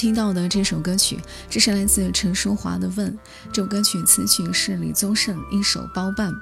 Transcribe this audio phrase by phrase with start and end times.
[0.00, 3.12] 听到的这首歌曲，这是来自陈淑桦的《问》。
[3.52, 6.32] 这首歌曲词曲是李宗盛一手包办，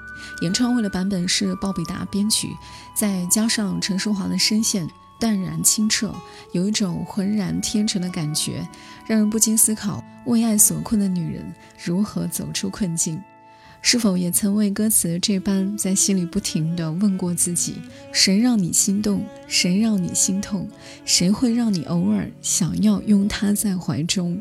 [0.42, 2.56] 演唱会的版本是鲍比达编曲，
[2.96, 4.88] 再加上陈淑桦的声线
[5.18, 6.14] 淡然清澈，
[6.52, 8.64] 有一种浑然天成的感觉，
[9.08, 11.52] 让人不禁思考：为爱所困的女人
[11.84, 13.20] 如何走出困境？
[13.80, 17.76] 是否也曾为歌词这般在心里不停地问过自己：
[18.12, 19.24] 谁让你心动？
[19.46, 20.68] 谁让你心痛？
[21.04, 24.38] 谁会让你偶尔想要拥他在怀中？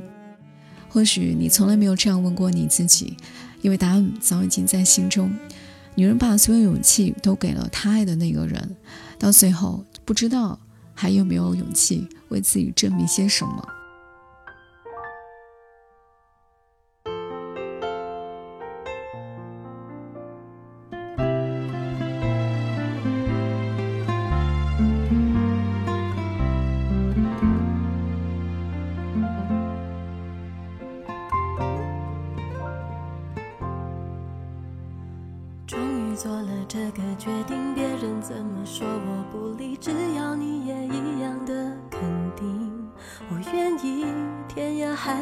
[0.90, 3.16] 或许你从来没有这样问过你自己，
[3.62, 5.34] 因为答案早已经在心中。
[5.96, 8.76] 女人把所有勇气都给了她爱的那个人，
[9.18, 10.60] 到最后不知道
[10.94, 13.68] 还有没有勇气为自己证明些什么。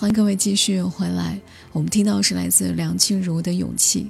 [0.00, 1.38] 欢迎各位继续回来。
[1.72, 4.08] 我们听到是来自梁静茹的勇气。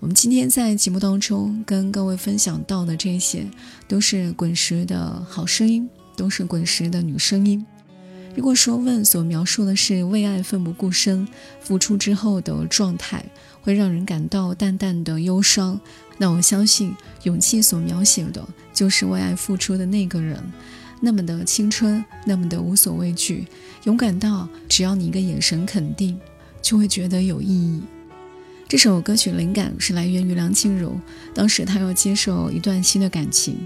[0.00, 3.46] 我们今天在节目当中跟各位分享到的这些，
[3.86, 7.62] 都是滚石的好声音，都是滚石的女声音。
[8.34, 11.28] 如果说问所描述的是为爱奋不顾身、
[11.60, 13.22] 付出之后的状态，
[13.60, 15.78] 会让人感到淡淡的忧伤，
[16.16, 16.94] 那我相信
[17.24, 18.42] 勇气所描写的
[18.72, 20.42] 就是为爱付出的那个人。
[21.00, 23.46] 那么的青春，那么的无所畏惧，
[23.84, 26.18] 勇敢到只要你一个眼神肯定，
[26.60, 27.82] 就会觉得有意义。
[28.68, 31.00] 这首歌曲灵感是来源于梁静茹，
[31.34, 33.56] 当时她要接受一段新的感情。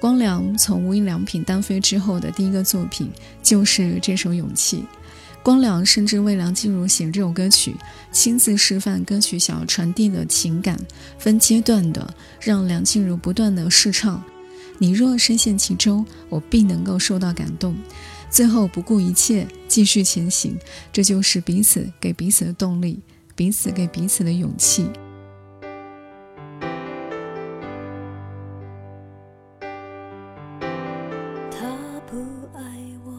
[0.00, 3.10] 光良从无印良品单飞之后的第一个作品
[3.42, 4.78] 就是这首《勇气》。
[5.42, 7.74] 光良甚至为梁静茹写这首歌曲，
[8.12, 10.78] 亲自示范歌曲想要传递的情感，
[11.18, 14.22] 分阶段的让梁静茹不断的试唱。
[14.78, 17.76] 你若深陷其中，我必能够受到感动。
[18.30, 20.56] 最后不顾一切继续前行，
[20.92, 23.00] 这就是彼此给彼此的动力，
[23.34, 24.90] 彼此给彼此的勇气。
[31.50, 31.74] 他
[32.06, 32.18] 不
[32.54, 32.62] 爱
[33.04, 33.10] 我，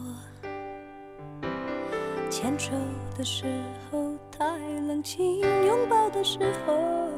[2.30, 2.70] 牵手
[3.18, 3.44] 的时
[3.90, 4.44] 候太
[4.86, 7.09] 冷清，拥抱的时候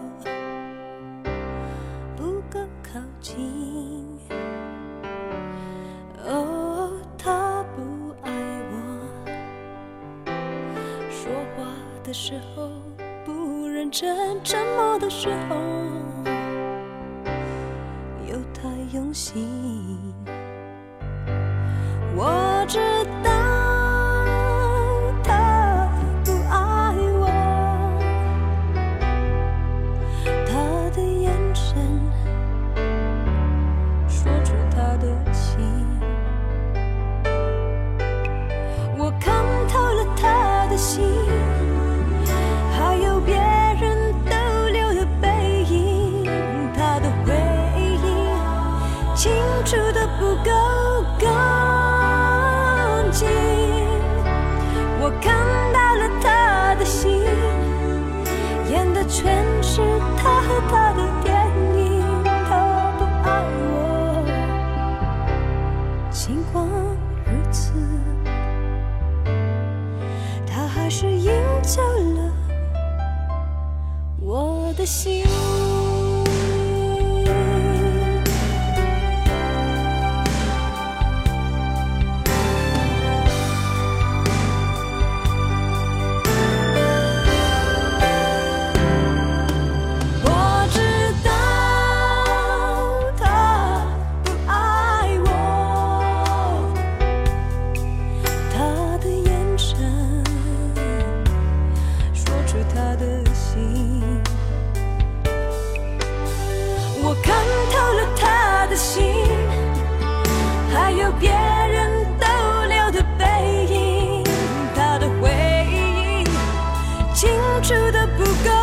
[117.62, 118.61] 住的不够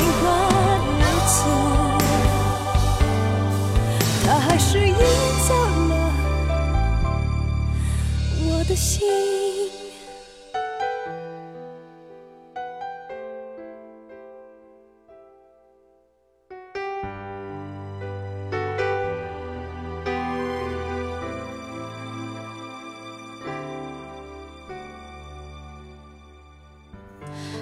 [0.00, 0.29] She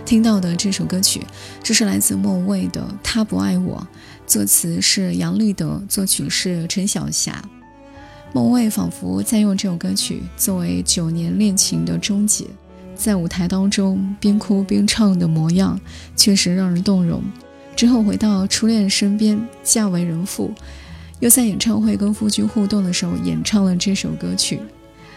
[0.09, 1.21] 听到的这首歌曲，
[1.63, 3.77] 这是来自莫文蔚的《他不爱我》，
[4.27, 7.45] 作词是杨立德，作曲是陈小霞。
[8.33, 12.47] 莫文蔚仿佛在用这首歌曲作为九年恋情的终结，
[12.97, 15.79] 在舞台当中边哭边唱的模样，
[16.17, 17.23] 确实让人动容。
[17.77, 20.51] 之后回到初恋身边，嫁为人妇，
[21.21, 24.59] 又在演唱会跟夫君互动的时候演唱了这首歌曲。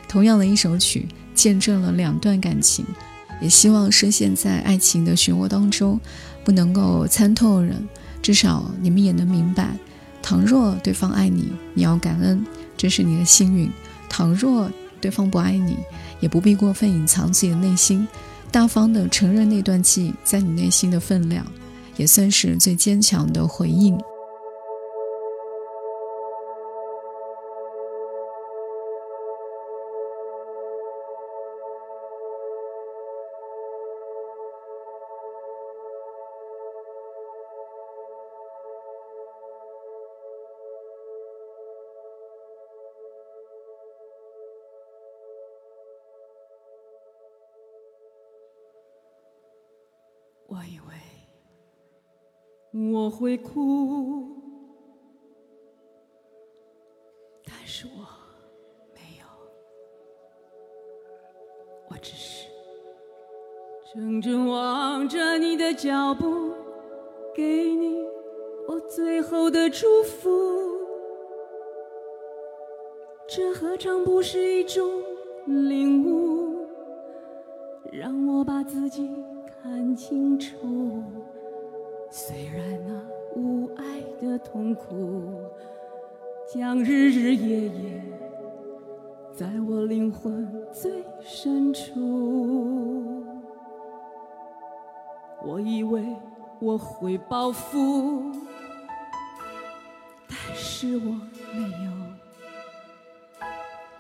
[0.10, 2.86] 同样的一首曲，见证了两段感情。
[3.42, 6.00] 也希望深陷在爱情的漩涡当中，
[6.46, 7.88] 不能够参透人，
[8.22, 9.76] 至少你们也能明白：
[10.22, 12.46] 倘若对方爱你，你要感恩，
[12.78, 13.68] 这是你的幸运；
[14.08, 14.72] 倘若
[15.02, 15.76] 对方不爱你，
[16.20, 18.08] 也不必过分隐藏自己的内心，
[18.52, 21.46] 大方的承认那段记忆在你内心的分量，
[21.98, 24.00] 也算是最坚强的回应。
[53.02, 54.28] 我会哭，
[57.44, 58.06] 但是我
[58.94, 59.26] 没有，
[61.90, 62.48] 我只是
[63.92, 66.54] 怔怔望着你的脚步，
[67.34, 68.06] 给你
[68.68, 70.30] 我最后的祝福。
[73.28, 74.86] 这何尝不是一种
[75.48, 76.68] 领悟？
[77.92, 79.10] 让我把自己
[79.48, 81.02] 看清楚。
[82.14, 82.94] 虽然那
[83.40, 85.50] 无爱的痛苦，
[86.54, 88.04] 将日日夜夜
[89.34, 90.92] 在我灵魂最
[91.24, 93.24] 深处。
[95.42, 96.04] 我以为
[96.60, 98.22] 我会报复，
[100.28, 101.02] 但是我
[101.54, 101.92] 没有。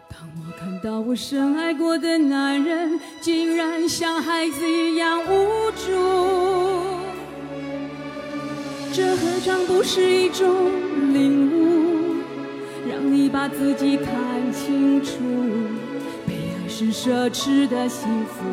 [0.09, 5.91] 当我看到我深爱过的男人，竟然像孩子一样无助，
[8.93, 10.47] 这何尝不是一种
[11.13, 12.17] 领悟？
[12.89, 14.05] 让你把自己看
[14.51, 15.13] 清楚，
[16.27, 18.43] 被爱是奢侈的幸福，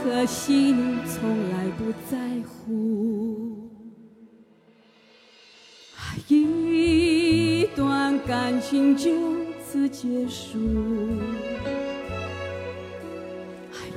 [0.00, 3.56] 可惜你从来不在乎。
[6.28, 9.10] 一段感情就
[9.66, 10.58] 此结束，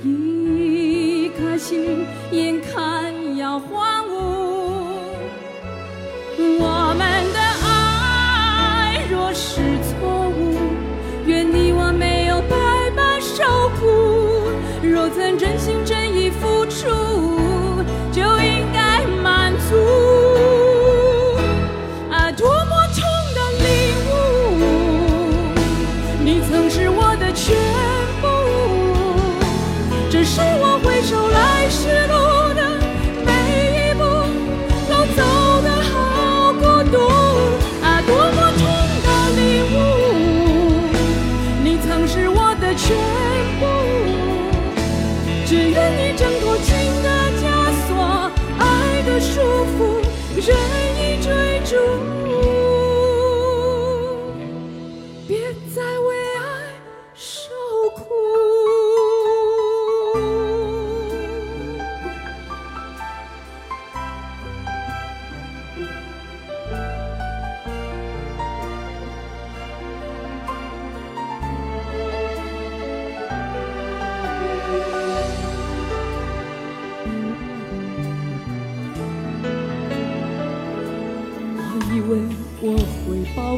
[0.03, 4.10] 一颗心眼看要荒芜。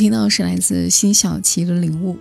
[0.00, 2.16] 听到是来自辛晓琪的领悟。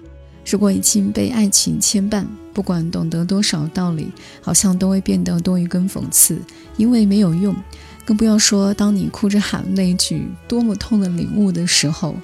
[0.45, 4.11] 如果已经被爱情牵绊，不管懂得多少道理，
[4.41, 6.37] 好像都会变得多一根讽刺，
[6.75, 7.55] 因为没有用。
[8.03, 12.17] 更不要说当你哭着喊那句多么痛的领悟的时候。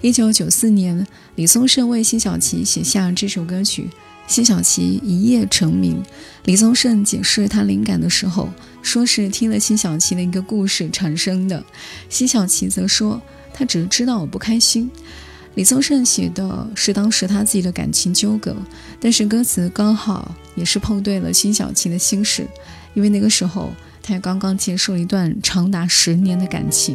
[0.00, 3.88] 一九九四年，李宗盛为辛晓琪写下这首歌曲，
[4.26, 6.02] 辛晓琪一夜成名。
[6.46, 8.48] 李宗盛解释他灵感的时候，
[8.82, 11.62] 说是听了辛晓琪的一个故事产生的。
[12.08, 13.22] 辛晓琪则说，
[13.58, 14.90] 他只是知道我不开心。
[15.54, 18.54] 李宗盛写的是当时他自己的感情纠葛，
[19.00, 22.46] 但是歌词刚好也是碰对了辛晓琪的心事，
[22.92, 26.94] 因为那个时候他也刚刚结束了一段长达十年的感情。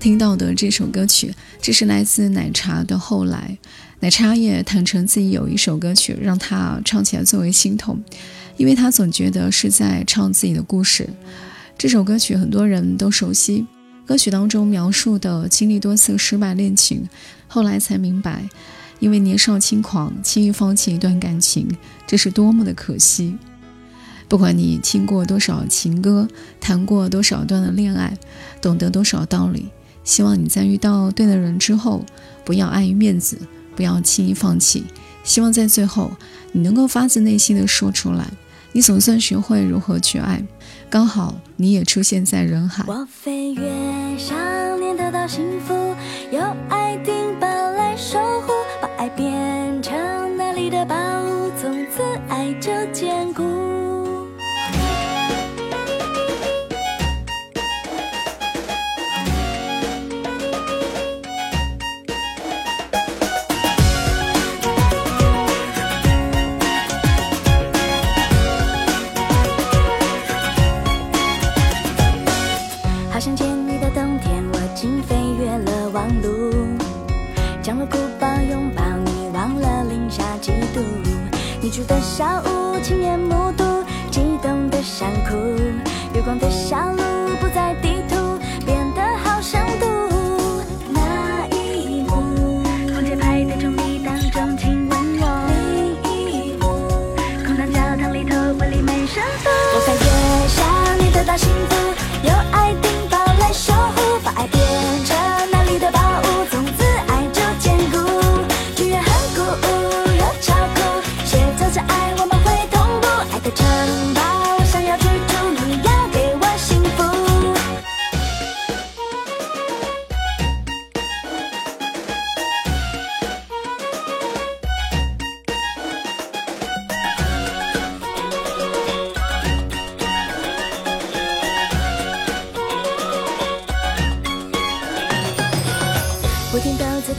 [0.00, 3.58] 听到的这首歌曲，这是来自奶茶的《后来》。
[4.00, 8.02] 奶茶也坦诚自己有一首歌曲让他唱起来最为心痛，
[8.56, 11.06] 因为他总觉得是在唱自己的故事。
[11.76, 13.66] 这首歌曲很多人都熟悉，
[14.06, 17.06] 歌曲当中描述的经历多次失败恋情，
[17.46, 18.48] 后来才明白，
[19.00, 21.68] 因为年少轻狂，轻易放弃一段感情，
[22.06, 23.36] 这是多么的可惜。
[24.28, 26.26] 不管你听过多少情歌，
[26.58, 28.16] 谈过多少段的恋爱，
[28.62, 29.66] 懂得多少道理，
[30.02, 32.04] 希望你在遇到对的人之后，
[32.44, 33.38] 不要碍于面子，
[33.76, 34.84] 不要轻易放弃。
[35.22, 36.10] 希望在最后，
[36.52, 38.26] 你能够发自内心的说出来，
[38.72, 40.42] 你总算学会如何去爱。
[40.88, 42.82] 刚好你也出现在人海。
[42.88, 43.62] 我飞越
[44.18, 45.74] 想念得到幸福，
[46.32, 49.94] 有爱丁堡来守护，把爱变成
[50.36, 53.59] 那里的宝物，从此爱就坚固。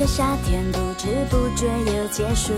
[0.07, 2.53] 夏天，不知不觉又结束。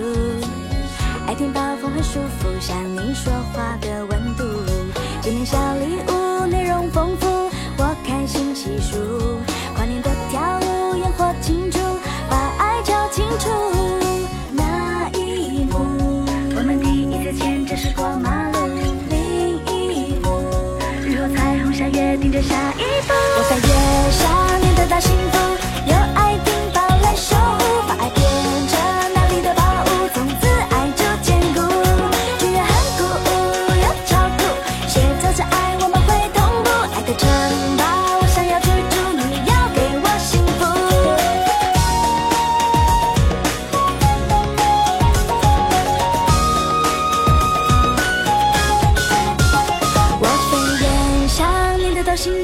[1.28, 4.44] 爱听暴风很舒服，像你说话的温度。
[5.22, 7.28] 今年小礼物内容丰富，
[7.78, 8.98] 我开心细数。
[9.76, 11.80] 跨年的跳舞，烟火庆祝，
[12.30, 13.73] 把爱交清楚。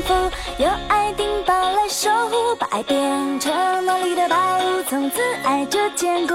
[0.01, 0.13] 福，
[0.57, 3.51] 有爱丁堡来守护，把爱变成
[3.85, 6.33] 那里的宝物，从此爱就坚固。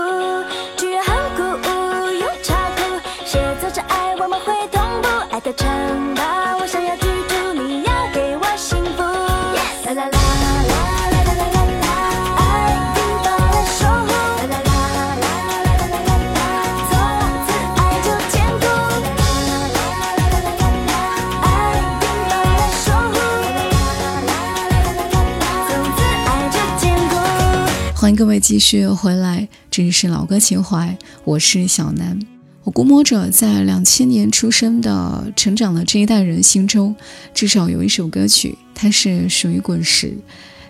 [28.17, 32.17] 各位继续回来，这里是老歌情怀，我是小南。
[32.63, 36.95] 我估摸着，在两千年出生的、成长的这一代人心中，
[37.35, 40.17] 至少有一首歌曲，它是属于滚石。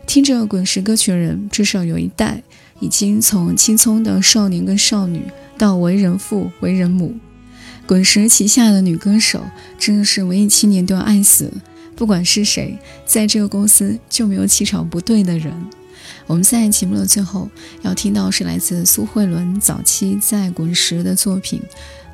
[0.06, 2.42] 听着滚石歌曲的人，至少有一代
[2.80, 5.24] 已经从青葱的少年跟少女，
[5.58, 7.14] 到为人父、为人母。
[7.86, 9.44] 滚石旗下的女歌手，
[9.78, 11.52] 真的是文艺青年都要爱死。
[11.94, 15.52] 不管是谁，在这个公司就没有气场不对的人。
[16.26, 17.48] 我们在节目的最后
[17.82, 21.60] 要听到是来自苏慧伦早期在滚石的作品。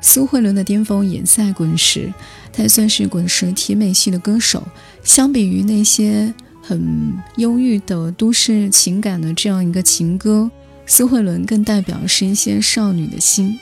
[0.01, 2.11] 苏慧伦的巅峰也在滚石，
[2.51, 4.67] 她也算是滚石甜美系的歌手。
[5.03, 10.49] 相比于那些很忧郁的都市情感的这样一个情歌，
[10.87, 13.59] 苏慧伦更代表是一些少女的心。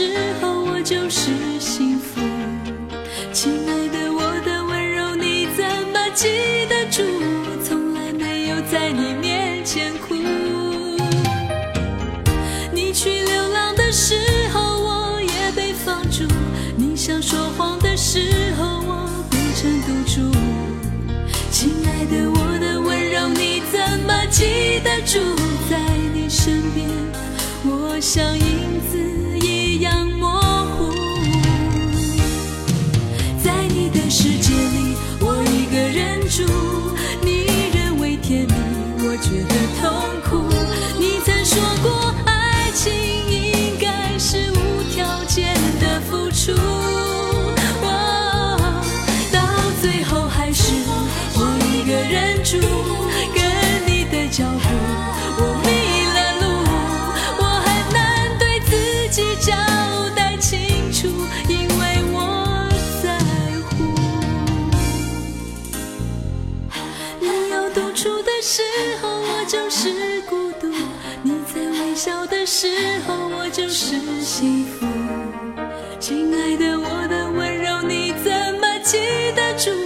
[0.00, 2.22] 时候我就是幸福，
[3.34, 6.26] 亲爱的，我的温柔你怎么记
[6.70, 7.02] 得住？
[7.62, 10.14] 从来没有在你面前哭。
[12.72, 14.14] 你去流浪的时
[14.54, 16.24] 候，我也被放逐。
[16.78, 20.34] 你想说谎的时候，我变成独住。
[21.50, 25.20] 亲爱的，我的温柔你怎么记得住？
[25.68, 25.76] 在
[26.14, 26.88] 你身边，
[27.64, 28.49] 我想要。
[72.80, 74.86] 时候我就是幸福
[75.98, 78.96] 亲爱的我的温柔你怎么记
[79.36, 79.79] 得住？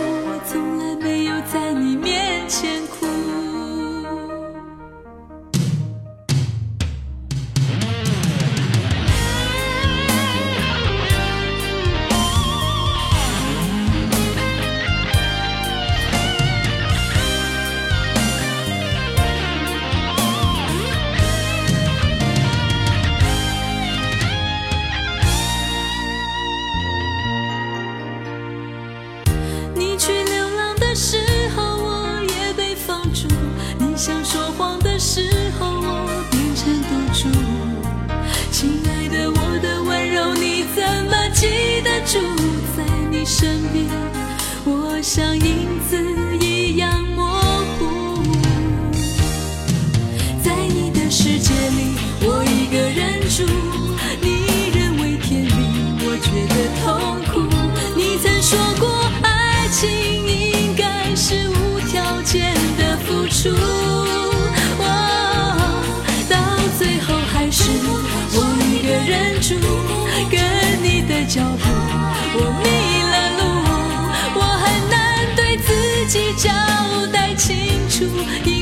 [78.25, 78.54] you